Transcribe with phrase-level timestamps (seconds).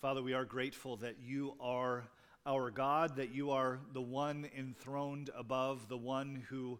[0.00, 2.04] Father, we are grateful that you are
[2.46, 6.78] our God, that you are the one enthroned above, the one who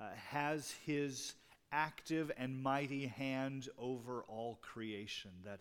[0.00, 1.34] uh, has his
[1.70, 5.60] active and mighty hand over all creation, that,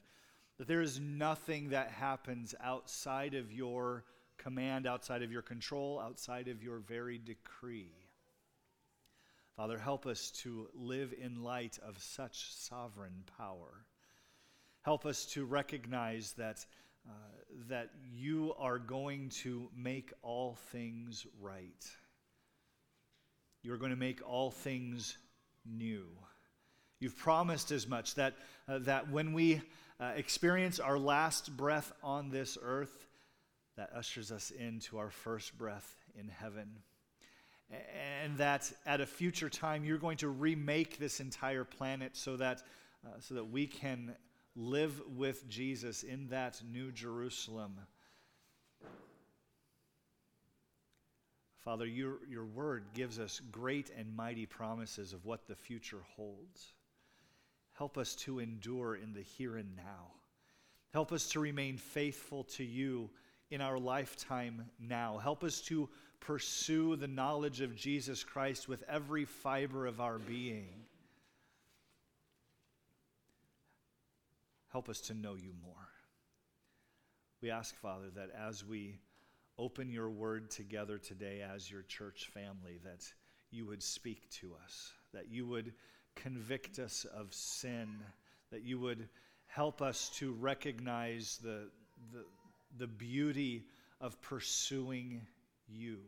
[0.58, 4.06] that there is nothing that happens outside of your
[4.38, 7.92] command, outside of your control, outside of your very decree.
[9.58, 13.86] Father, help us to live in light of such sovereign power.
[14.84, 16.66] Help us to recognize that,
[17.08, 17.14] uh,
[17.70, 21.86] that you are going to make all things right.
[23.64, 25.18] You are going to make all things
[25.66, 26.08] new.
[27.00, 28.36] You've promised as much that,
[28.68, 29.62] uh, that when we
[30.00, 33.08] uh, experience our last breath on this earth,
[33.78, 36.70] that ushers us into our first breath in heaven.
[38.20, 42.62] And that at a future time, you're going to remake this entire planet so that,
[43.06, 44.14] uh, so that we can
[44.56, 47.78] live with Jesus in that new Jerusalem.
[51.60, 56.74] Father, your, your word gives us great and mighty promises of what the future holds.
[57.74, 60.12] Help us to endure in the here and now.
[60.92, 63.10] Help us to remain faithful to you
[63.52, 65.20] in our lifetime now.
[65.20, 65.88] Help us to
[66.20, 70.70] pursue the knowledge of Jesus Christ with every fiber of our being.
[74.72, 75.90] Help us to know you more.
[77.42, 79.00] We ask, Father, that as we
[79.58, 83.04] open your word together today as your church family, that
[83.50, 85.74] you would speak to us, that you would
[86.16, 87.90] convict us of sin,
[88.52, 89.10] that you would
[89.48, 91.70] help us to recognize the,
[92.14, 92.24] the,
[92.78, 93.66] the beauty
[94.00, 95.22] of pursuing
[95.68, 96.00] you.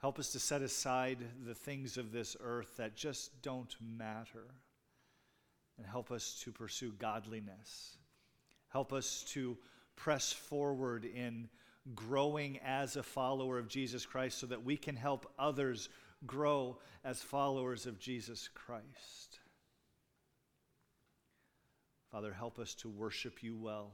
[0.00, 4.46] Help us to set aside the things of this earth that just don't matter.
[5.80, 7.96] And help us to pursue godliness.
[8.68, 9.56] Help us to
[9.96, 11.48] press forward in
[11.94, 15.88] growing as a follower of Jesus Christ so that we can help others
[16.26, 19.38] grow as followers of Jesus Christ.
[22.12, 23.92] Father, help us to worship you well.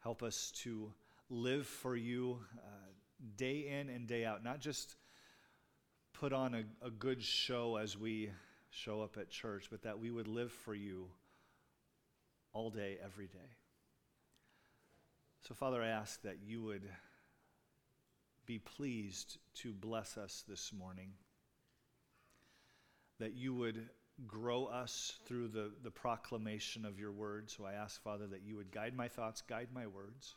[0.00, 0.92] Help us to
[1.30, 2.90] live for you uh,
[3.38, 4.96] day in and day out, not just
[6.12, 8.30] put on a, a good show as we
[8.76, 11.06] show up at church, but that we would live for you
[12.52, 13.54] all day, every day.
[15.48, 16.82] So, Father, I ask that you would
[18.44, 21.10] be pleased to bless us this morning,
[23.18, 23.88] that you would
[24.26, 27.50] grow us through the, the proclamation of your word.
[27.50, 30.34] So I ask, Father, that you would guide my thoughts, guide my words.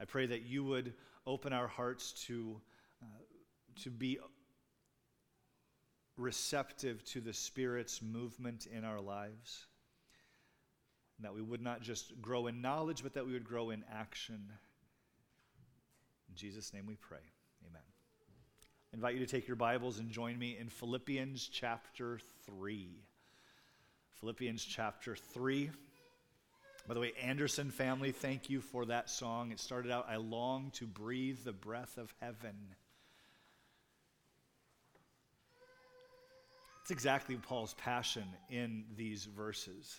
[0.00, 0.94] I pray that you would
[1.26, 2.60] open our hearts to,
[3.02, 3.06] uh,
[3.82, 4.18] to be
[6.16, 9.66] receptive to the Spirit's movement in our lives
[11.16, 13.84] and that we would not just grow in knowledge, but that we would grow in
[13.92, 14.40] action.
[16.28, 17.18] In Jesus' name we pray.
[17.68, 17.82] Amen.
[18.92, 22.88] I invite you to take your Bibles and join me in Philippians chapter 3.
[24.20, 25.70] Philippians chapter 3.
[26.86, 29.52] By the way, Anderson family, thank you for that song.
[29.52, 32.56] It started out, I long to breathe the breath of heaven.
[36.84, 39.96] It's exactly Paul's passion in these verses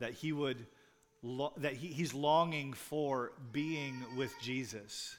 [0.00, 0.66] that he would
[1.56, 5.16] that he, he's longing for being with Jesus.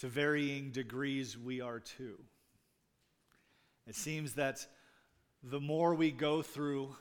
[0.00, 2.18] To varying degrees, we are too.
[3.86, 4.66] It seems that
[5.40, 6.96] the more we go through,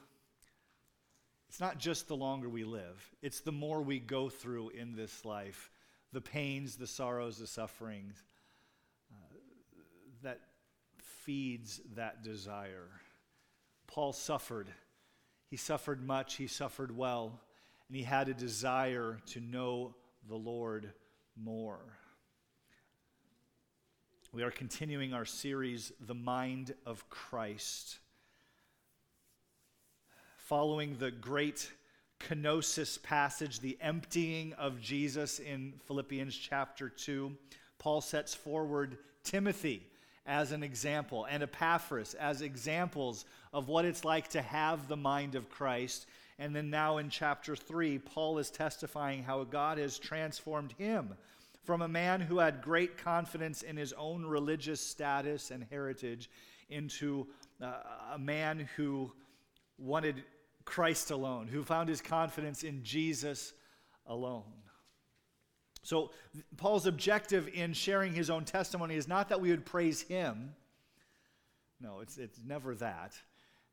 [1.50, 5.26] it's not just the longer we live, it's the more we go through in this
[5.26, 5.72] life
[6.14, 8.24] the pains, the sorrows, the sufferings
[11.26, 12.88] feeds that desire.
[13.88, 14.68] Paul suffered.
[15.50, 17.42] He suffered much, he suffered well,
[17.88, 19.96] and he had a desire to know
[20.28, 20.92] the Lord
[21.36, 21.80] more.
[24.32, 27.98] We are continuing our series, The Mind of Christ.
[30.38, 31.72] Following the great
[32.20, 37.36] kenosis passage, the emptying of Jesus in Philippians chapter 2,
[37.80, 39.88] Paul sets forward Timothy
[40.26, 45.36] as an example and Epaphras as examples of what it's like to have the mind
[45.36, 46.08] of Christ.
[46.40, 51.16] And then now in chapter 3, Paul is testifying how God has transformed him
[51.64, 56.30] from a man who had great confidence in his own religious status and heritage
[56.70, 57.28] into
[57.62, 57.74] uh,
[58.14, 59.12] a man who
[59.78, 60.24] wanted
[60.64, 63.54] Christ alone, who found his confidence in Jesus
[64.08, 64.44] alone.
[65.86, 66.10] So,
[66.58, 70.56] Paul's objective in sharing his own testimony is not that we would praise him.
[71.80, 73.14] No, it's, it's never that.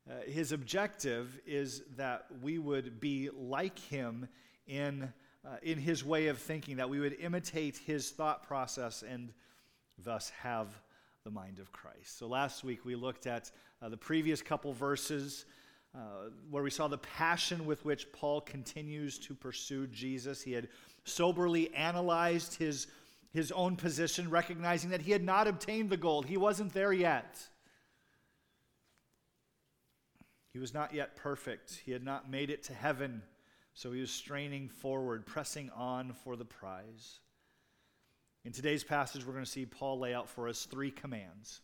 [0.07, 4.27] Uh, his objective is that we would be like him
[4.67, 5.11] in,
[5.43, 9.33] uh, in his way of thinking, that we would imitate his thought process and
[9.97, 10.67] thus have
[11.23, 12.19] the mind of Christ.
[12.19, 13.49] So last week we looked at
[13.81, 15.45] uh, the previous couple verses
[15.95, 20.41] uh, where we saw the passion with which Paul continues to pursue Jesus.
[20.41, 20.69] He had
[21.03, 22.87] soberly analyzed his,
[23.31, 27.39] his own position, recognizing that he had not obtained the goal, he wasn't there yet.
[30.51, 31.81] He was not yet perfect.
[31.83, 33.23] He had not made it to heaven,
[33.73, 37.19] so he was straining forward, pressing on for the prize.
[38.45, 41.61] In today's passage, we're going to see Paul lay out for us three commands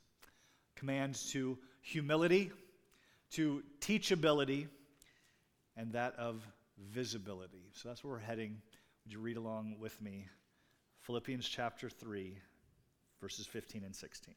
[0.75, 2.51] commands to humility,
[3.31, 4.67] to teachability,
[5.77, 6.45] and that of
[6.91, 7.69] visibility.
[7.73, 8.61] So that's where we're heading.
[9.05, 10.27] Would you read along with me?
[11.01, 12.37] Philippians chapter 3,
[13.21, 14.35] verses 15 and 16.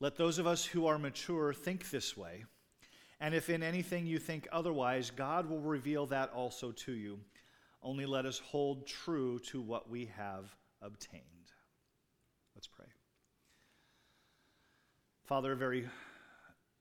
[0.00, 2.44] Let those of us who are mature think this way.
[3.20, 7.20] And if in anything you think otherwise, God will reveal that also to you.
[7.82, 11.24] Only let us hold true to what we have obtained.
[12.54, 12.86] Let's pray.
[15.24, 15.86] Father, very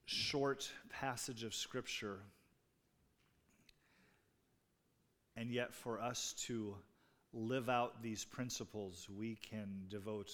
[0.10, 2.18] short passage of Scripture,
[5.36, 6.76] and yet for us to
[7.32, 10.32] live out these principles, we can devote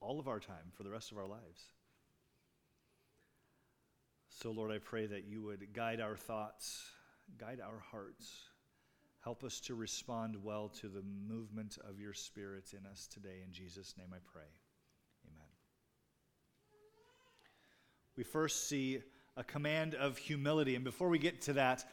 [0.00, 1.62] all of our time for the rest of our lives.
[4.30, 6.82] So, Lord, I pray that you would guide our thoughts,
[7.38, 8.32] guide our hearts.
[9.22, 13.42] Help us to respond well to the movement of your Spirit in us today.
[13.46, 14.48] In Jesus' name I pray.
[15.28, 15.46] Amen.
[18.20, 19.00] We first see
[19.38, 20.74] a command of humility.
[20.74, 21.86] And before we get to that,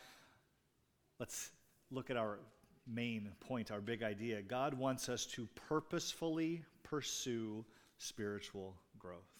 [1.22, 1.52] let's
[1.90, 2.40] look at our
[2.86, 4.42] main point, our big idea.
[4.42, 7.64] God wants us to purposefully pursue
[7.98, 9.40] spiritual growth.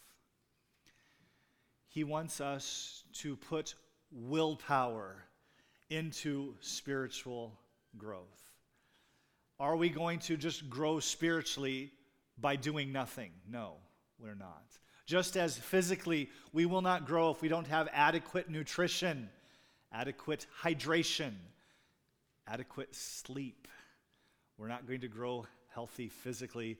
[1.88, 3.74] He wants us to put
[4.10, 5.16] willpower
[5.90, 7.52] into spiritual
[7.98, 8.48] growth.
[9.60, 11.92] Are we going to just grow spiritually
[12.40, 13.32] by doing nothing?
[13.46, 13.74] No,
[14.18, 14.64] we're not.
[15.08, 19.28] Just as physically, we will not grow if we don't have adequate nutrition,
[19.92, 21.32] adequate hydration,
[22.46, 23.66] adequate sleep.
[24.56, 26.78] We're not going to grow healthy physically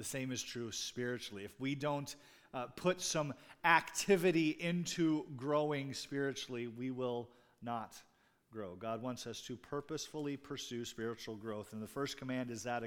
[0.00, 1.44] the same is true spiritually.
[1.44, 2.16] If we don't
[2.54, 3.34] uh, put some
[3.64, 7.28] activity into growing spiritually, we will
[7.60, 8.00] not
[8.50, 8.76] grow.
[8.76, 11.74] God wants us to purposefully pursue spiritual growth.
[11.74, 12.82] And the first command is that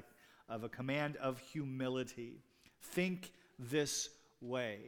[0.50, 2.39] of a command of humility.
[2.81, 4.10] Think this
[4.44, 4.80] way.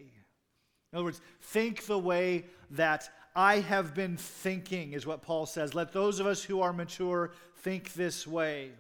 [0.92, 5.76] In other words, think the way that I have been thinking, is what Paul says.
[5.76, 8.72] Let those of us who are mature think this way.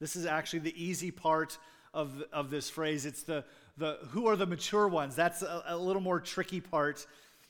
[0.00, 1.56] This is actually the easy part
[1.94, 3.06] of, of this phrase.
[3.06, 3.44] It's the,
[3.78, 5.16] the who are the mature ones.
[5.16, 7.06] That's a, a little more tricky part.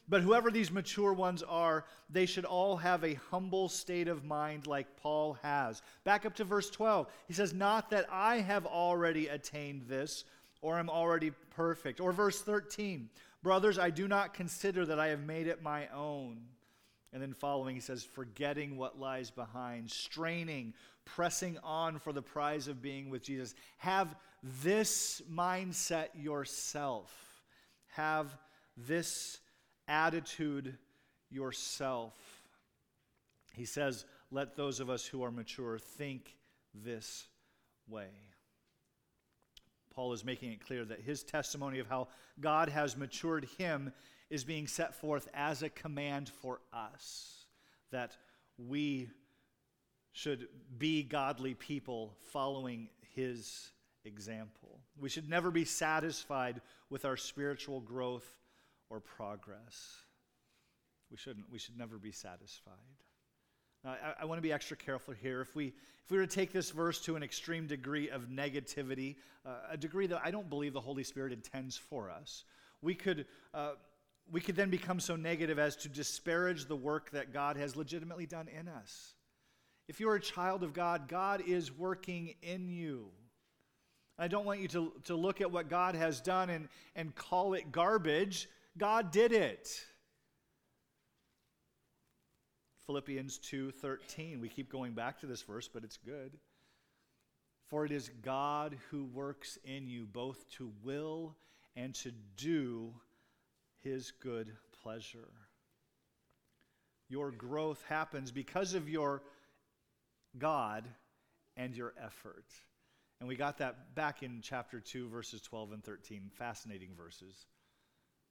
[0.09, 4.69] But whoever these mature ones are, they should all have a humble state of mind
[4.69, 5.83] like Paul has.
[6.05, 7.09] Back up to verse 12.
[7.27, 10.25] He says, Not that I have already attained this
[10.67, 12.01] or I'm already perfect.
[12.01, 13.09] Or verse 13,
[13.41, 16.39] Brothers, I do not consider that I have made it my own.
[17.13, 20.75] And then following, he says, Forgetting what lies behind, straining,
[21.05, 23.55] pressing on for the prize of being with Jesus.
[23.77, 27.15] Have this mindset yourself.
[27.93, 28.37] Have
[28.77, 29.39] this
[29.87, 30.77] attitude
[31.31, 32.15] yourself.
[33.55, 36.37] He says, Let those of us who are mature think
[36.75, 37.29] this
[37.89, 38.09] way.
[39.97, 43.93] Paul is making it clear that his testimony of how God has matured him
[44.29, 47.47] is being set forth as a command for us
[47.91, 48.17] that
[48.59, 49.09] we
[50.13, 50.49] should
[50.79, 53.71] be godly people following his
[54.05, 54.81] example.
[54.99, 56.61] We should never be satisfied
[56.91, 58.29] with our spiritual growth
[58.91, 60.03] or progress.
[61.11, 61.51] We shouldn't.
[61.51, 62.75] We should never be satisfied.
[63.87, 65.41] Now, I, I want to be extra careful here.
[65.41, 69.15] If we, if we were to take this verse to an extreme degree of negativity,
[69.47, 72.43] uh, a degree that I don't believe the Holy Spirit intends for us,
[72.83, 73.75] we could, uh,
[74.33, 78.27] we could then become so negative as to disparage the work that God has legitimately
[78.27, 79.15] done in us.
[79.87, 83.07] If you're a child of God, God is working in you.
[84.19, 87.55] I don't want you to, to look at what God has done and, and call
[87.55, 88.49] it garbage.
[88.77, 89.81] God did it.
[92.87, 94.41] Philippians 2:13.
[94.41, 96.39] We keep going back to this verse, but it's good.
[97.67, 101.37] For it is God who works in you both to will
[101.75, 102.95] and to do
[103.83, 105.33] his good pleasure.
[107.09, 109.23] Your growth happens because of your
[110.39, 110.89] God
[111.57, 112.47] and your effort.
[113.19, 116.31] And we got that back in chapter 2, verses 12 and 13.
[116.31, 117.47] Fascinating verses.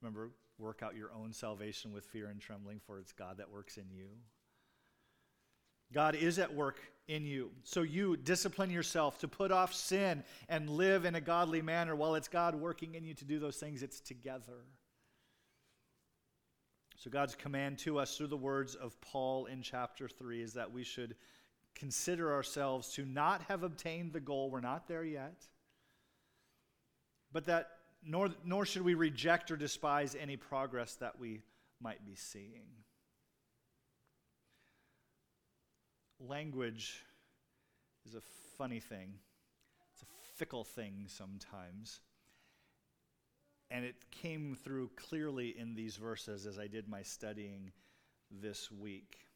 [0.00, 3.76] Remember, work out your own salvation with fear and trembling, for it's God that works
[3.76, 4.08] in you.
[5.92, 7.50] God is at work in you.
[7.62, 11.94] So you discipline yourself to put off sin and live in a godly manner.
[11.94, 14.64] While it's God working in you to do those things, it's together.
[16.98, 20.72] So, God's command to us through the words of Paul in chapter 3 is that
[20.72, 21.14] we should
[21.74, 24.50] consider ourselves to not have obtained the goal.
[24.50, 25.44] We're not there yet.
[27.32, 27.68] But that
[28.02, 31.42] nor, nor should we reject or despise any progress that we
[31.80, 32.66] might be seeing.
[36.20, 37.02] Language
[38.06, 38.22] is a
[38.56, 39.14] funny thing,
[39.92, 42.00] it's a fickle thing sometimes.
[43.70, 47.72] And it came through clearly in these verses as I did my studying
[48.30, 49.26] this week.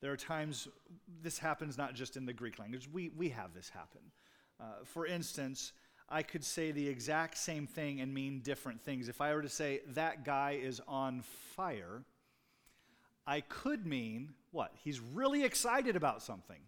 [0.00, 0.68] There are times,
[1.22, 4.00] this happens not just in the Greek language, we, we have this happen.
[4.58, 5.72] Uh, for instance,
[6.08, 9.08] I could say the exact same thing and mean different things.
[9.08, 11.22] If I were to say, that guy is on
[11.54, 12.02] fire,
[13.26, 14.72] I could mean what?
[14.82, 16.60] He's really excited about something.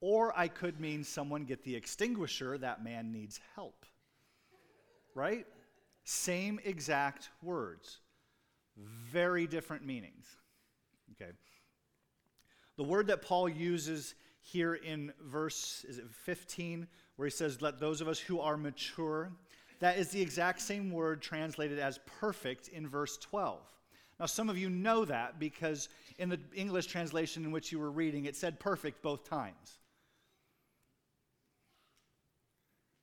[0.00, 3.84] Or I could mean someone get the extinguisher, that man needs help.
[5.14, 5.46] Right?
[6.04, 7.98] Same exact words,
[8.76, 10.26] very different meanings.
[11.12, 11.32] Okay.
[12.76, 17.80] The word that Paul uses here in verse is it 15 where he says let
[17.80, 19.32] those of us who are mature
[19.80, 23.58] that is the exact same word translated as perfect in verse 12
[24.18, 27.90] now some of you know that because in the english translation in which you were
[27.90, 29.78] reading it said perfect both times.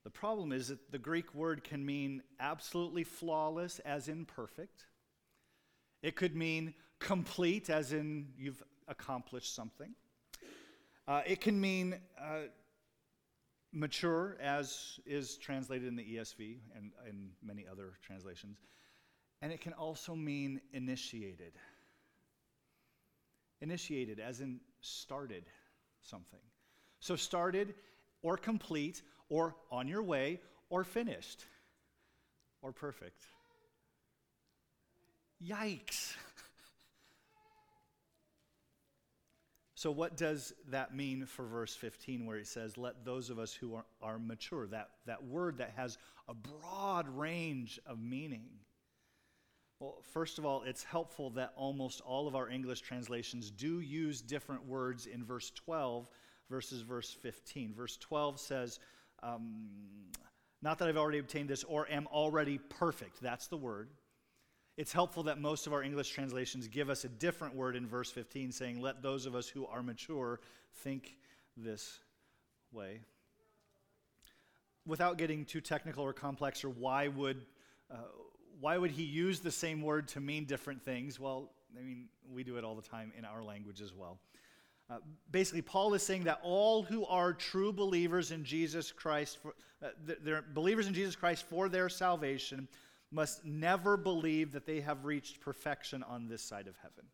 [0.04, 4.84] The problem is that the greek word can mean absolutely flawless as in perfect.
[6.02, 9.94] It could mean complete as in you've accomplished something.
[11.08, 12.48] Uh, it can mean uh,
[13.72, 18.58] mature, as is translated in the ESV and in many other translations.
[19.44, 21.52] And it can also mean initiated.
[23.60, 25.44] Initiated, as in started
[26.00, 26.40] something.
[27.00, 27.74] So, started
[28.22, 31.44] or complete or on your way or finished
[32.62, 33.22] or perfect.
[35.46, 36.14] Yikes.
[39.76, 43.52] So, what does that mean for verse 15, where he says, Let those of us
[43.52, 48.48] who are, are mature, that, that word that has a broad range of meaning?
[49.80, 54.20] Well, first of all, it's helpful that almost all of our English translations do use
[54.20, 56.08] different words in verse 12
[56.48, 57.74] versus verse 15.
[57.74, 58.78] Verse 12 says,
[59.22, 59.68] um,
[60.62, 63.20] Not that I've already obtained this or am already perfect.
[63.20, 63.88] That's the word.
[64.76, 68.10] It's helpful that most of our English translations give us a different word in verse
[68.10, 70.40] 15 saying, Let those of us who are mature
[70.82, 71.16] think
[71.56, 71.98] this
[72.72, 73.00] way.
[74.86, 77.46] Without getting too technical or complex, or why would,
[77.90, 77.98] uh,
[78.60, 81.18] why would he use the same word to mean different things?
[81.18, 84.18] Well, I mean, we do it all the time in our language as well.
[84.90, 84.98] Uh,
[85.30, 89.88] basically, Paul is saying that all who are true believers in Jesus Christ, for, uh,
[90.22, 92.68] they're believers in Jesus Christ for their salvation,
[93.10, 97.04] must never believe that they have reached perfection on this side of heaven.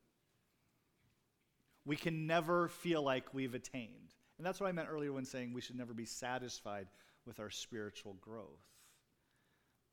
[1.84, 4.14] We can never feel like we've attained.
[4.38, 6.88] And that's what I meant earlier when saying we should never be satisfied
[7.26, 8.64] with our spiritual growth.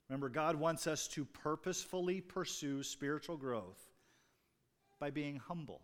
[0.10, 3.80] Remember, God wants us to purposefully pursue spiritual growth
[5.00, 5.82] by being humble,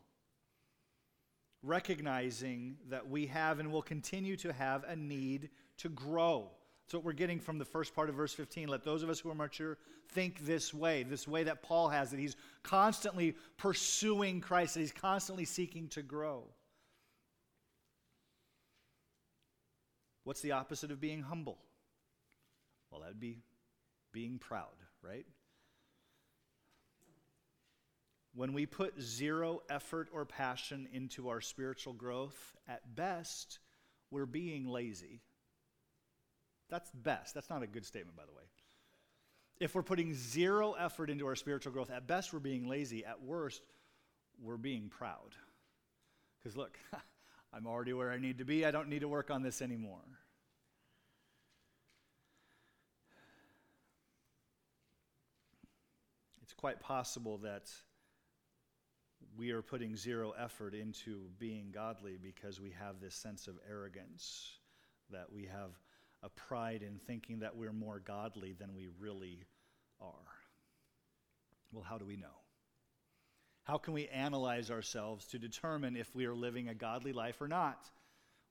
[1.61, 6.49] recognizing that we have and will continue to have a need to grow
[6.85, 8.67] that's what we're getting from the first part of verse 15.
[8.67, 9.77] Let those of us who are mature
[10.09, 14.91] think this way, this way that Paul has, that he's constantly pursuing Christ, that he's
[14.91, 16.43] constantly seeking to grow.
[20.23, 21.57] What's the opposite of being humble?
[22.91, 23.39] Well, that would be
[24.13, 25.25] being proud, right?
[28.35, 33.59] When we put zero effort or passion into our spiritual growth, at best,
[34.09, 35.21] we're being lazy.
[36.69, 37.35] That's best.
[37.35, 38.43] That's not a good statement, by the way.
[39.59, 43.05] If we're putting zero effort into our spiritual growth, at best we're being lazy.
[43.05, 43.61] At worst,
[44.41, 45.35] we're being proud.
[46.39, 46.77] Because look,
[47.53, 48.65] I'm already where I need to be.
[48.65, 50.01] I don't need to work on this anymore.
[56.41, 57.69] It's quite possible that
[59.37, 64.49] we are putting zero effort into being godly because we have this sense of arrogance,
[65.11, 65.71] that we have
[66.21, 69.43] a pride in thinking that we're more godly than we really
[69.99, 70.07] are.
[71.73, 72.39] Well, how do we know?
[73.63, 77.49] How can we analyze ourselves to determine if we are living a godly life or
[77.49, 77.91] not?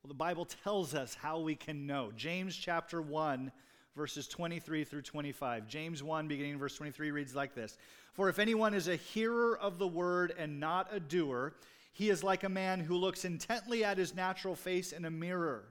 [0.03, 2.13] Well, the Bible tells us how we can know.
[2.15, 3.51] James chapter 1,
[3.97, 5.69] verses 23 through 25.
[5.69, 7.77] James 1, beginning in verse 23, reads like this
[8.13, 11.55] For if anyone is a hearer of the word and not a doer,
[11.93, 15.65] he is like a man who looks intently at his natural face in a mirror.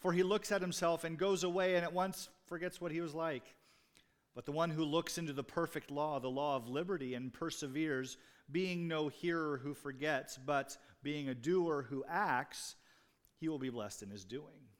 [0.00, 3.14] For he looks at himself and goes away and at once forgets what he was
[3.14, 3.54] like.
[4.34, 8.16] But the one who looks into the perfect law, the law of liberty, and perseveres,
[8.50, 12.74] being no hearer who forgets, but being a doer who acts,
[13.38, 14.71] he will be blessed in his doing.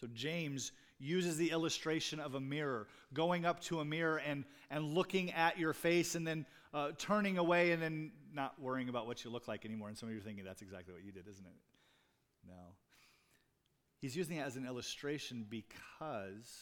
[0.00, 4.94] So James uses the illustration of a mirror, going up to a mirror and, and
[4.94, 9.24] looking at your face and then uh, turning away and then not worrying about what
[9.24, 9.88] you look like anymore.
[9.88, 11.56] And some of you are thinking that's exactly what you did, isn't it?
[12.46, 12.54] No.
[14.00, 16.52] He's using it as an illustration because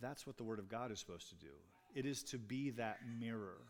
[0.00, 1.52] that's what the Word of God is supposed to do.
[1.94, 3.60] It is to be that mirror,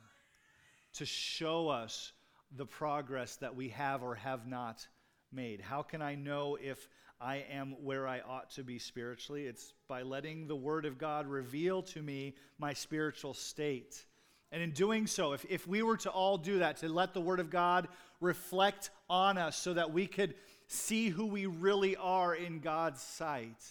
[0.95, 2.13] to show us
[2.57, 4.87] the progress that we have or have not
[5.35, 5.61] made.
[5.61, 6.89] How can I know if
[7.21, 9.47] I am where I ought to be spiritually?
[9.47, 14.05] It's by letting the Word of God reveal to me my spiritual state.
[14.53, 17.21] And in doing so, if, if we were to all do that, to let the
[17.21, 17.89] Word of God
[18.21, 20.35] reflect on us so that we could
[20.69, 23.63] see who we really are in God's sight,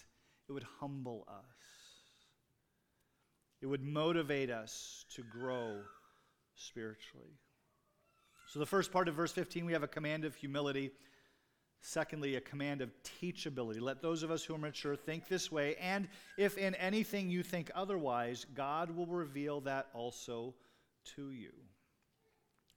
[0.48, 1.44] it would humble us.
[3.62, 5.78] It would motivate us to grow
[6.56, 7.40] spiritually.
[8.48, 10.92] So, the first part of verse 15, we have a command of humility.
[11.86, 13.82] Secondly, a command of teachability.
[13.82, 17.44] Let those of us who are mature think this way, and if in anything you
[17.44, 20.54] think otherwise, God will reveal that also
[21.16, 21.52] to you.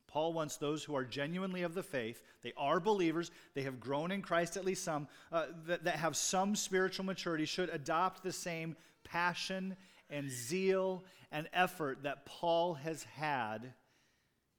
[0.09, 4.11] Paul wants those who are genuinely of the faith, they are believers, they have grown
[4.11, 8.33] in Christ, at least some, uh, that, that have some spiritual maturity, should adopt the
[8.33, 9.77] same passion
[10.11, 13.73] and zeal and effort that Paul has had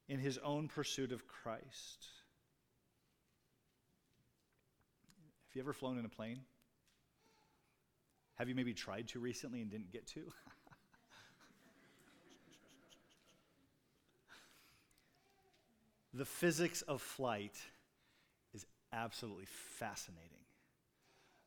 [0.08, 2.06] in his own pursuit of Christ.
[5.48, 6.40] Have you ever flown in a plane?
[8.34, 10.20] Have you maybe tried to recently and didn't get to?
[16.12, 17.56] the physics of flight
[18.52, 20.44] is absolutely fascinating.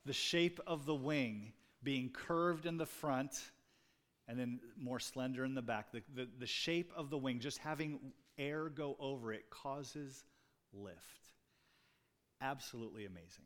[0.05, 3.51] The shape of the wing being curved in the front
[4.27, 5.91] and then more slender in the back.
[5.91, 7.99] The, the, the shape of the wing, just having
[8.37, 10.23] air go over it, causes
[10.73, 10.97] lift.
[12.41, 13.45] Absolutely amazing.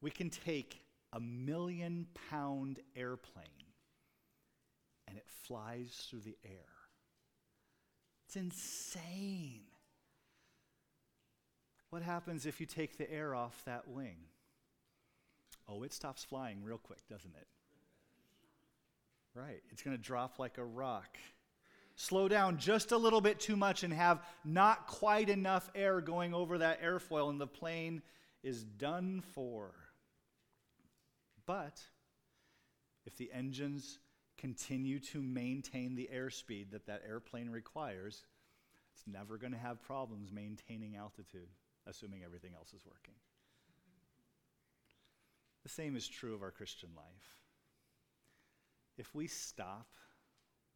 [0.00, 0.82] We can take
[1.12, 3.46] a million pound airplane
[5.06, 6.66] and it flies through the air.
[8.26, 9.62] It's insane.
[11.90, 14.18] What happens if you take the air off that wing?
[15.66, 17.46] Oh, it stops flying real quick, doesn't it?
[19.34, 19.62] Right.
[19.70, 21.16] It's going to drop like a rock.
[21.96, 26.34] Slow down just a little bit too much and have not quite enough air going
[26.34, 28.02] over that airfoil, and the plane
[28.42, 29.72] is done for.
[31.48, 31.80] But
[33.06, 33.98] if the engines
[34.36, 38.26] continue to maintain the airspeed that that airplane requires,
[38.92, 41.48] it's never going to have problems maintaining altitude,
[41.86, 43.14] assuming everything else is working.
[45.62, 47.38] The same is true of our Christian life.
[48.98, 49.88] If we stop,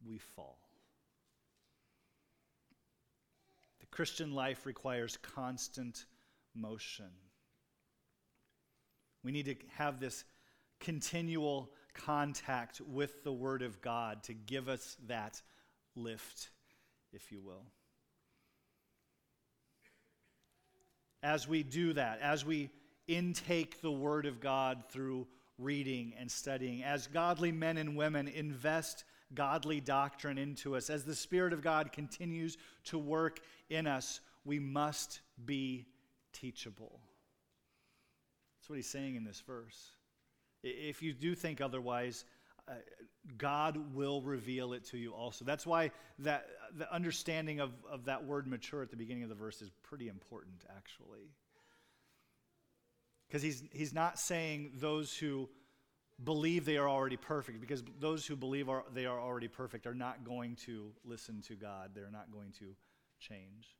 [0.03, 0.57] we fall.
[3.79, 6.05] The Christian life requires constant
[6.55, 7.11] motion.
[9.23, 10.23] We need to have this
[10.83, 15.41] continual contact with the Word of God to give us that
[15.95, 16.49] lift,
[17.13, 17.65] if you will.
[21.23, 22.69] As we do that, as we
[23.07, 25.25] intake the Word of God through
[25.57, 31.15] reading and studying, as godly men and women invest godly doctrine into us, as the
[31.15, 35.85] Spirit of God continues to work in us, we must be
[36.33, 36.99] teachable.
[38.59, 39.91] That's what he's saying in this verse.
[40.63, 42.25] If you do think otherwise,
[42.67, 42.73] uh,
[43.37, 45.45] God will reveal it to you also.
[45.45, 46.47] That's why that
[46.77, 50.07] the understanding of, of that word mature at the beginning of the verse is pretty
[50.07, 51.31] important, actually.
[53.27, 55.49] Because he's, he's not saying those who
[56.23, 59.95] believe they are already perfect, because those who believe are, they are already perfect are
[59.95, 61.91] not going to listen to God.
[61.93, 62.75] They're not going to
[63.19, 63.75] change.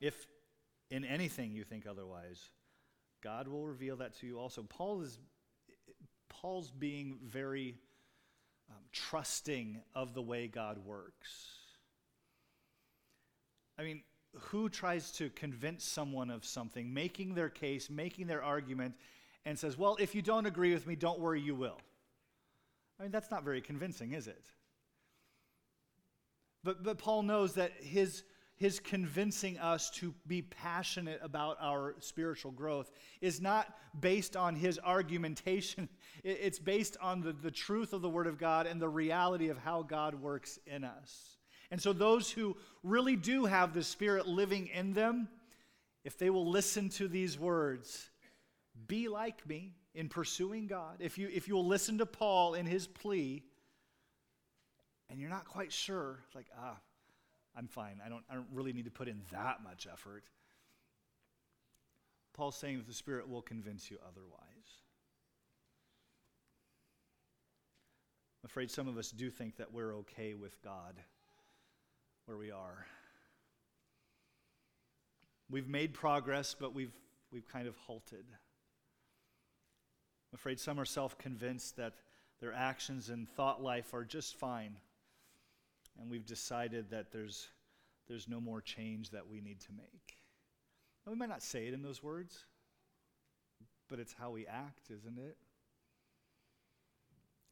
[0.00, 0.26] If
[0.90, 2.50] in anything you think otherwise,
[3.26, 4.62] God will reveal that to you also.
[4.62, 5.18] Paul is
[6.28, 7.74] Paul's being very
[8.70, 11.48] um, trusting of the way God works.
[13.76, 18.94] I mean, who tries to convince someone of something, making their case, making their argument,
[19.44, 21.80] and says, Well, if you don't agree with me, don't worry, you will.
[23.00, 24.46] I mean, that's not very convincing, is it?
[26.62, 28.22] But, but Paul knows that his,
[28.56, 32.90] his convincing us to be passionate about our spiritual growth
[33.20, 35.88] is not based on his argumentation.
[36.24, 39.58] It's based on the, the truth of the Word of God and the reality of
[39.58, 41.36] how God works in us.
[41.70, 45.28] And so, those who really do have the Spirit living in them,
[46.04, 48.08] if they will listen to these words,
[48.88, 52.66] be like me in pursuing God, if you, if you will listen to Paul in
[52.66, 53.44] his plea,
[55.08, 56.76] and you're not quite sure, like, ah,
[57.56, 58.00] I'm fine.
[58.04, 60.24] I don't, I don't really need to put in that much effort.
[62.34, 64.42] Paul's saying that the Spirit will convince you otherwise.
[68.42, 70.94] I'm afraid some of us do think that we're okay with God
[72.26, 72.86] where we are.
[75.48, 76.94] We've made progress, but we've,
[77.32, 78.24] we've kind of halted.
[78.28, 81.94] I'm afraid some are self convinced that
[82.40, 84.76] their actions and thought life are just fine
[86.00, 87.48] and we've decided that there's,
[88.08, 90.16] there's no more change that we need to make.
[91.06, 92.44] We might not say it in those words,
[93.88, 95.36] but it's how we act, isn't it?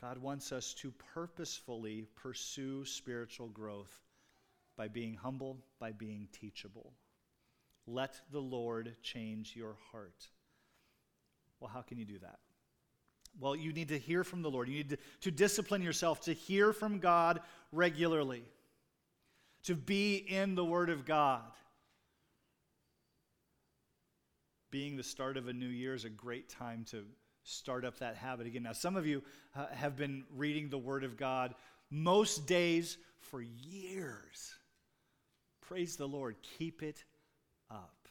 [0.00, 4.00] God wants us to purposefully pursue spiritual growth
[4.76, 6.92] by being humble, by being teachable.
[7.87, 10.26] Let the Lord change your heart.
[11.61, 12.38] Well, how can you do that?
[13.38, 14.68] Well, you need to hear from the Lord.
[14.68, 17.40] You need to, to discipline yourself to hear from God
[17.73, 18.44] regularly,
[19.64, 21.42] to be in the Word of God.
[24.70, 27.05] Being the start of a new year is a great time to
[27.44, 28.62] start up that habit again.
[28.62, 29.23] Now, some of you
[29.55, 31.55] uh, have been reading the Word of God
[31.90, 34.55] most days for years.
[35.61, 36.37] Praise the Lord.
[36.59, 37.05] Keep it
[37.70, 38.09] up.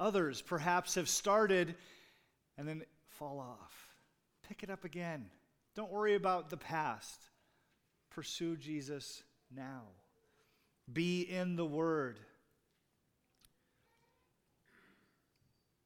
[0.00, 1.74] Others perhaps have started
[2.58, 3.88] and then fall off.
[4.48, 5.26] Pick it up again.
[5.74, 7.20] Don't worry about the past.
[8.10, 9.22] Pursue Jesus
[9.54, 9.82] now.
[10.92, 12.18] Be in the Word.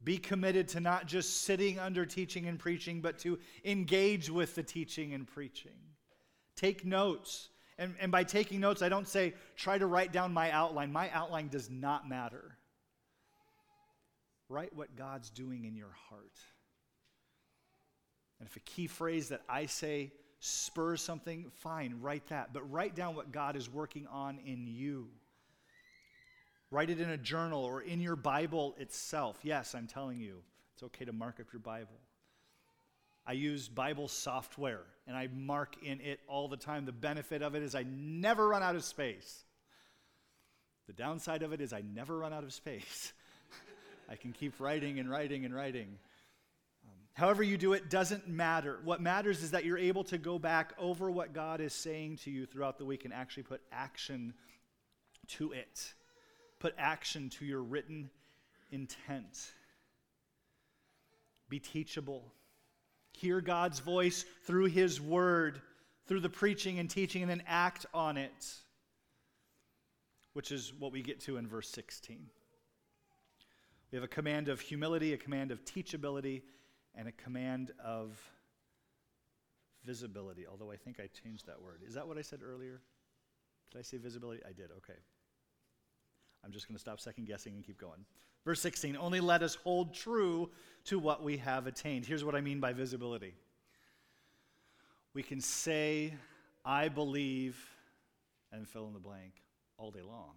[0.02, 4.62] Be committed to not just sitting under teaching and preaching, but to engage with the
[4.62, 5.72] teaching and preaching.
[6.54, 7.48] Take notes.
[7.78, 10.92] And, and by taking notes, I don't say try to write down my outline.
[10.92, 12.56] My outline does not matter.
[14.48, 16.38] Write what God's doing in your heart.
[18.38, 22.52] And if a key phrase that I say spurs something, fine, write that.
[22.52, 25.08] But write down what God is working on in you.
[26.70, 29.38] Write it in a journal or in your Bible itself.
[29.42, 30.42] Yes, I'm telling you,
[30.74, 31.98] it's okay to mark up your Bible.
[33.26, 36.84] I use Bible software and I mark in it all the time.
[36.84, 39.44] The benefit of it is I never run out of space.
[40.86, 43.12] The downside of it is I never run out of space.
[44.08, 45.98] I can keep writing and writing and writing.
[47.16, 48.78] However, you do it doesn't matter.
[48.84, 52.30] What matters is that you're able to go back over what God is saying to
[52.30, 54.34] you throughout the week and actually put action
[55.28, 55.94] to it.
[56.58, 58.10] Put action to your written
[58.70, 59.50] intent.
[61.48, 62.22] Be teachable.
[63.12, 65.62] Hear God's voice through His word,
[66.06, 68.54] through the preaching and teaching, and then act on it,
[70.34, 72.26] which is what we get to in verse 16.
[73.90, 76.42] We have a command of humility, a command of teachability,
[76.96, 78.18] and a command of
[79.84, 81.82] visibility, although I think I changed that word.
[81.86, 82.80] Is that what I said earlier?
[83.70, 84.42] Did I say visibility?
[84.44, 84.98] I did, okay.
[86.44, 88.04] I'm just going to stop second guessing and keep going.
[88.44, 90.50] Verse 16 Only let us hold true
[90.84, 92.06] to what we have attained.
[92.06, 93.34] Here's what I mean by visibility
[95.14, 96.14] we can say,
[96.64, 97.56] I believe,
[98.52, 99.32] and fill in the blank
[99.78, 100.34] all day long.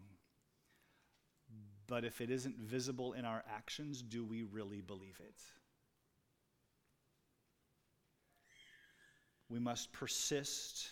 [1.86, 5.42] But if it isn't visible in our actions, do we really believe it?
[9.50, 10.90] We must persist.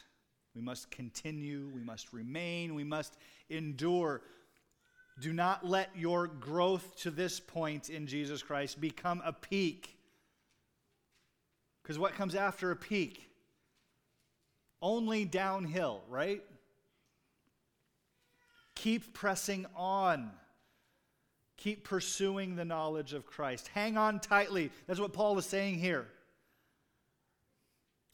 [0.56, 1.70] We must continue.
[1.74, 2.74] We must remain.
[2.74, 3.16] We must
[3.50, 4.22] endure.
[5.22, 9.96] Do not let your growth to this point in Jesus Christ become a peak.
[11.82, 13.30] Because what comes after a peak?
[14.82, 16.44] Only downhill, right?
[18.76, 20.32] Keep pressing on.
[21.58, 23.70] Keep pursuing the knowledge of Christ.
[23.70, 24.70] Hang on tightly.
[24.86, 26.08] That's what Paul is saying here.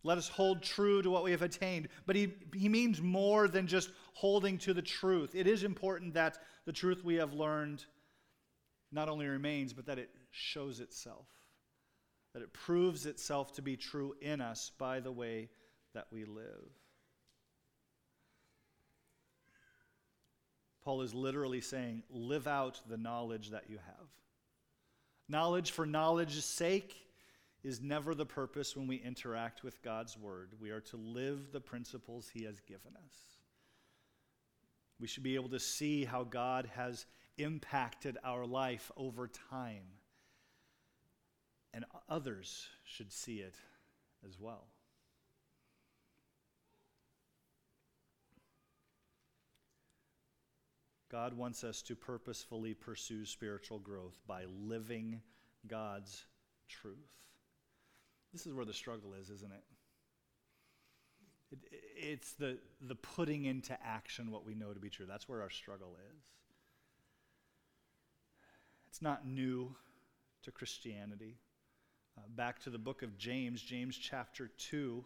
[0.03, 1.87] Let us hold true to what we have attained.
[2.05, 5.33] But he, he means more than just holding to the truth.
[5.33, 7.85] It is important that the truth we have learned
[8.91, 11.27] not only remains, but that it shows itself,
[12.33, 15.49] that it proves itself to be true in us by the way
[15.93, 16.69] that we live.
[20.83, 24.07] Paul is literally saying, live out the knowledge that you have.
[25.29, 26.93] Knowledge for knowledge's sake
[27.63, 30.51] is never the purpose when we interact with God's word.
[30.59, 33.15] We are to live the principles he has given us.
[34.99, 37.05] We should be able to see how God has
[37.37, 39.83] impacted our life over time.
[41.73, 43.55] And others should see it
[44.25, 44.67] as well.
[51.09, 55.21] God wants us to purposefully pursue spiritual growth by living
[55.67, 56.25] God's
[56.67, 56.95] truth.
[58.33, 59.63] This is where the struggle is, isn't it?
[61.51, 61.59] it
[61.95, 65.05] it's the, the putting into action what we know to be true.
[65.05, 66.23] That's where our struggle is.
[68.89, 69.73] It's not new
[70.43, 71.37] to Christianity.
[72.17, 75.03] Uh, back to the book of James, James chapter 2,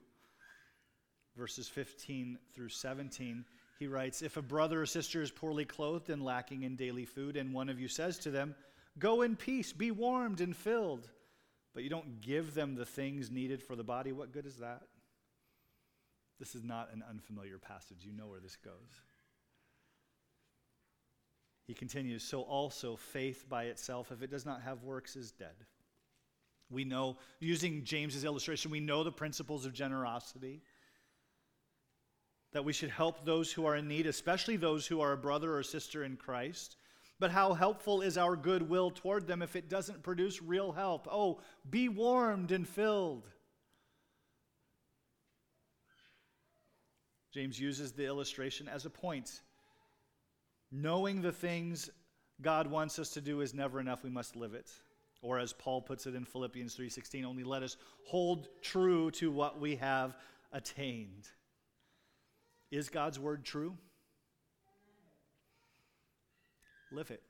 [1.35, 3.45] verses 15 through 17
[3.79, 7.37] he writes If a brother or sister is poorly clothed and lacking in daily food,
[7.37, 8.55] and one of you says to them,
[8.99, 11.09] Go in peace, be warmed and filled,
[11.77, 14.81] but you don't give them the things needed for the body, what good is that?
[16.39, 17.99] This is not an unfamiliar passage.
[18.01, 18.73] You know where this goes.
[21.67, 25.53] He continues, So also faith by itself, if it does not have works, is dead.
[26.71, 30.63] We know, using James's illustration, we know the principles of generosity
[32.53, 35.55] that we should help those who are in need, especially those who are a brother
[35.55, 36.75] or sister in Christ.
[37.19, 41.07] But how helpful is our goodwill toward them if it doesn't produce real help?
[41.11, 43.27] Oh, be warmed and filled.
[47.33, 49.41] James uses the illustration as a point.
[50.71, 51.89] Knowing the things
[52.41, 54.69] God wants us to do is never enough, we must live it.
[55.21, 59.59] Or as Paul puts it in Philippians 3:16, only let us hold true to what
[59.59, 60.15] we have
[60.51, 61.27] attained.
[62.69, 63.77] Is God's word true?
[66.91, 67.21] Live it.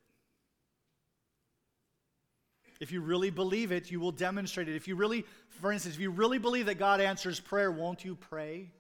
[2.79, 4.75] If you really believe it, you will demonstrate it.
[4.75, 8.15] If you really, for instance, if you really believe that God answers prayer, won't you
[8.15, 8.71] pray?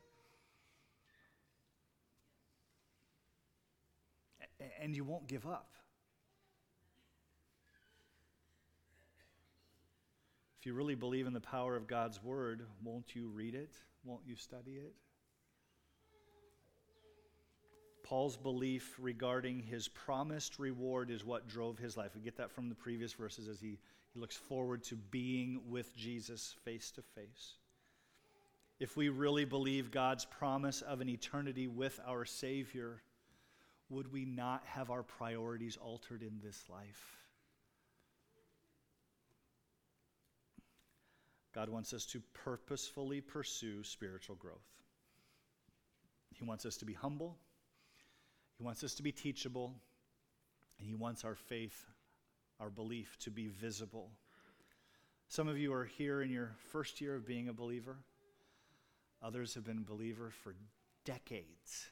[4.81, 5.73] And you won't give up.
[10.59, 13.71] If you really believe in the power of God's word, won't you read it?
[14.03, 14.93] Won't you study it?
[18.07, 22.11] Paul's belief regarding his promised reward is what drove his life.
[22.15, 23.79] We get that from the previous verses as he,
[24.13, 27.55] he looks forward to being with Jesus face to face.
[28.79, 33.01] If we really believe God's promise of an eternity with our Savior,
[33.89, 37.17] would we not have our priorities altered in this life?
[41.53, 44.67] God wants us to purposefully pursue spiritual growth.
[46.33, 47.37] He wants us to be humble.
[48.57, 49.73] He wants us to be teachable,
[50.79, 51.85] and He wants our faith,
[52.59, 54.09] our belief to be visible.
[55.27, 57.97] Some of you are here in your first year of being a believer.
[59.21, 60.55] Others have been believer for
[61.05, 61.87] decades.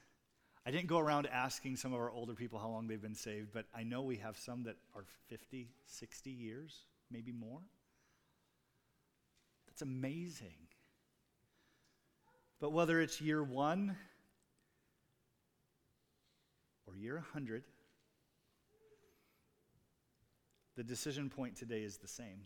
[0.66, 3.50] I didn't go around asking some of our older people how long they've been saved,
[3.54, 7.62] but I know we have some that are 50, 60 years, maybe more.
[9.68, 10.56] That's amazing.
[12.60, 13.96] But whether it's year one,
[16.88, 17.64] or year 100,
[20.76, 22.42] the decision point today is the same.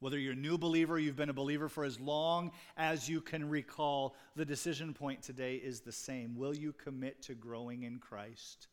[0.00, 3.48] Whether you're a new believer, you've been a believer for as long as you can
[3.48, 6.34] recall, the decision point today is the same.
[6.34, 8.66] Will you commit to growing in Christ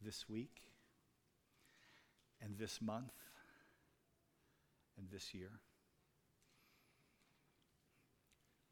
[0.00, 0.62] this week
[2.40, 3.12] and this month
[4.96, 5.50] and this year?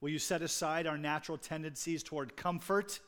[0.01, 3.01] Will you set aside our natural tendencies toward comfort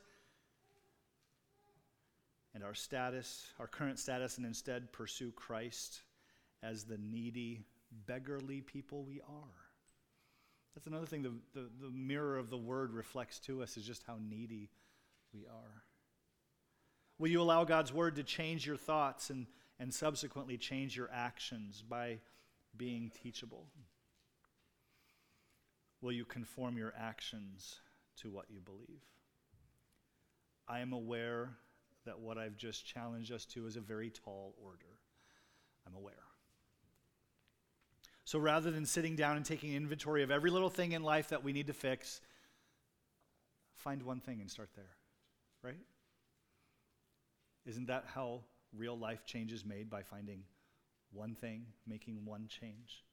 [2.54, 6.02] and our status, our current status, and instead pursue Christ
[6.62, 7.64] as the needy,
[8.06, 9.62] beggarly people we are.
[10.74, 14.04] That's another thing the, the, the, mirror of the word reflects to us is just
[14.06, 14.70] how needy
[15.34, 15.82] we are.
[17.18, 19.46] Will you allow God's word to change your thoughts and,
[19.78, 22.18] and subsequently change your actions by
[22.76, 23.66] being teachable?
[26.00, 27.80] Will you conform your actions
[28.22, 29.02] to what you believe?
[30.66, 31.50] I am aware
[32.04, 34.98] that what I've just challenged us to is a very tall order.
[35.86, 36.14] I'm aware.
[38.24, 41.42] So rather than sitting down and taking inventory of every little thing in life that
[41.42, 42.20] we need to fix,
[43.74, 44.96] find one thing and start there,
[45.62, 45.80] right?
[47.66, 48.40] Isn't that how
[48.76, 50.44] real life change is made by finding
[51.12, 53.04] one thing, making one change?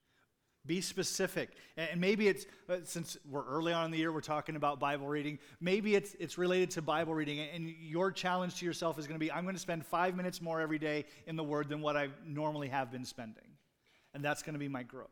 [0.65, 1.51] Be specific.
[1.77, 5.07] And maybe it's, uh, since we're early on in the year, we're talking about Bible
[5.07, 7.39] reading, maybe it's, it's related to Bible reading.
[7.39, 10.41] And your challenge to yourself is going to be I'm going to spend five minutes
[10.41, 13.43] more every day in the Word than what I normally have been spending.
[14.13, 15.09] And that's going to be my growth.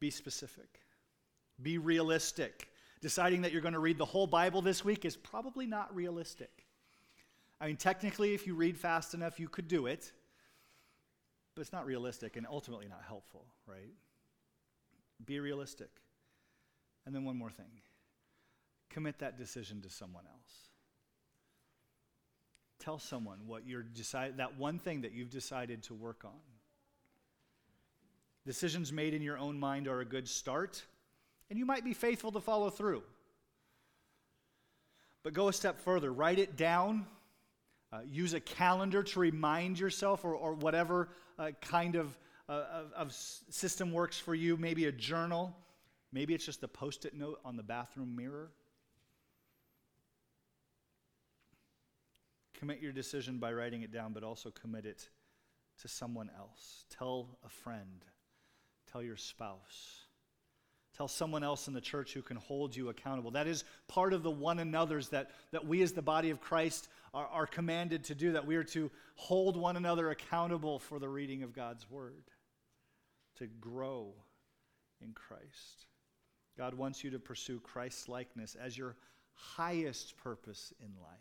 [0.00, 0.80] Be specific,
[1.60, 2.68] be realistic.
[3.00, 6.66] Deciding that you're going to read the whole Bible this week is probably not realistic.
[7.60, 10.10] I mean, technically, if you read fast enough, you could do it,
[11.58, 13.92] but it's not realistic and ultimately not helpful, right?
[15.26, 15.88] Be realistic.
[17.04, 17.66] And then one more thing
[18.90, 20.68] commit that decision to someone else.
[22.78, 26.38] Tell someone what you're decide that one thing that you've decided to work on.
[28.46, 30.84] Decisions made in your own mind are a good start,
[31.50, 33.02] and you might be faithful to follow through.
[35.24, 37.04] But go a step further, write it down,
[37.92, 42.92] uh, use a calendar to remind yourself, or, or whatever uh, kind of, uh, of,
[42.92, 45.56] of system works for you, maybe a journal.
[46.12, 48.50] Maybe it's just a post it note on the bathroom mirror.
[52.58, 55.08] Commit your decision by writing it down, but also commit it
[55.82, 56.84] to someone else.
[56.90, 58.04] Tell a friend,
[58.90, 60.04] tell your spouse.
[60.96, 63.30] Tell someone else in the church who can hold you accountable.
[63.30, 66.88] That is part of the one another's that, that we as the body of Christ
[67.14, 71.08] are, are commanded to do, that we are to hold one another accountable for the
[71.08, 72.24] reading of God's word,
[73.36, 74.12] to grow
[75.00, 75.86] in Christ.
[76.56, 78.96] God wants you to pursue Christ's likeness as your
[79.32, 81.18] highest purpose in life.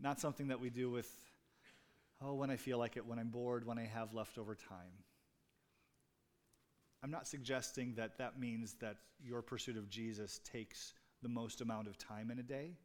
[0.00, 1.12] Not something that we do with,
[2.22, 5.04] oh, when I feel like it, when I'm bored, when I have leftover time.
[7.02, 11.88] I'm not suggesting that that means that your pursuit of Jesus takes the most amount
[11.88, 12.76] of time in a day.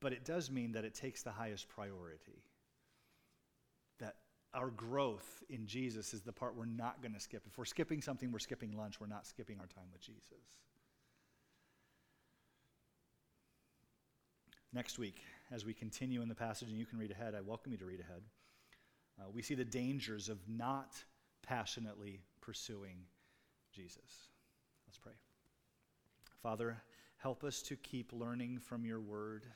[0.00, 2.42] But it does mean that it takes the highest priority.
[3.98, 4.16] That
[4.52, 7.42] our growth in Jesus is the part we're not going to skip.
[7.46, 10.22] If we're skipping something, we're skipping lunch, we're not skipping our time with Jesus.
[14.72, 17.72] Next week, as we continue in the passage, and you can read ahead, I welcome
[17.72, 18.22] you to read ahead.
[19.18, 20.92] Uh, we see the dangers of not
[21.42, 22.98] passionately pursuing
[23.72, 24.28] Jesus.
[24.86, 25.14] Let's pray.
[26.42, 26.76] Father,
[27.18, 29.46] help us to keep learning from your word.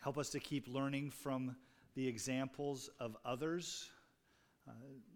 [0.00, 1.56] Help us to keep learning from
[1.94, 3.88] the examples of others,
[4.68, 4.72] uh,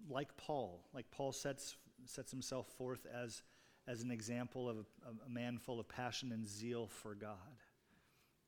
[0.09, 0.85] like Paul.
[0.95, 3.43] Like Paul sets, sets himself forth as
[3.89, 7.57] as an example of a, a man full of passion and zeal for God,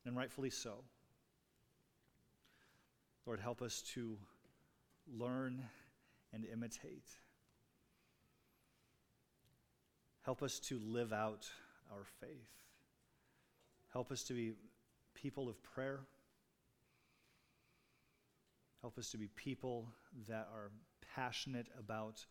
[0.05, 0.85] and rightfully so.
[3.25, 4.19] Lord, help us to
[5.07, 5.65] learn
[6.33, 7.09] and imitate.
[10.31, 11.51] Help us to live out
[11.91, 12.53] our faith.
[13.93, 14.53] Help us to be
[15.13, 16.03] people of prayer.
[18.81, 19.89] Help us to be people
[20.29, 20.71] that are
[21.17, 22.25] passionate about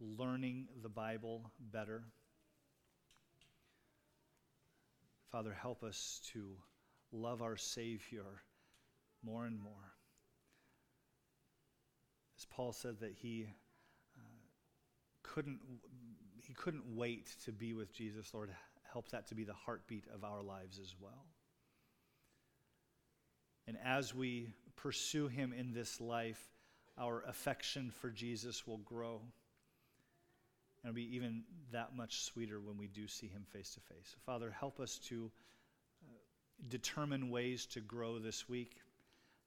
[0.00, 2.02] learning the Bible better.
[5.30, 6.48] Father, help us to
[7.12, 8.42] love our Savior
[9.24, 9.92] more and more.
[12.36, 13.46] As Paul said that he
[14.16, 14.20] uh,
[15.22, 15.60] couldn't
[16.46, 18.50] he couldn't wait to be with Jesus, Lord,
[18.92, 21.26] help that to be the heartbeat of our lives as well.
[23.66, 26.40] And as we pursue him in this life,
[26.98, 29.20] our affection for Jesus will grow.
[30.82, 34.14] And it'll be even that much sweeter when we do see him face to face.
[34.24, 35.30] Father, help us to
[36.04, 36.12] uh,
[36.68, 38.76] determine ways to grow this week.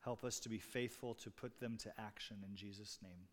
[0.02, 3.28] Help us to be faithful to put them to action in Jesus' name.